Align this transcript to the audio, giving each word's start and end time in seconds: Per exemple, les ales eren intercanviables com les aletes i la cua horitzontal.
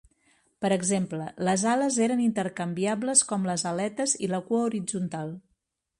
Per 0.65 0.69
exemple, 0.77 1.27
les 1.49 1.65
ales 1.73 1.99
eren 2.07 2.23
intercanviables 2.25 3.23
com 3.33 3.47
les 3.51 3.67
aletes 3.73 4.19
i 4.29 4.31
la 4.33 4.41
cua 4.49 4.65
horitzontal. 4.71 5.35